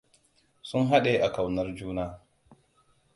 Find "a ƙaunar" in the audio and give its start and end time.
1.23-1.75